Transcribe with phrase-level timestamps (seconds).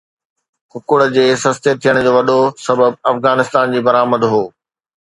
[0.71, 4.43] ڪڪڙ جي سستي ٿيڻ جو وڏو سبب افغانستان جي برآمد هو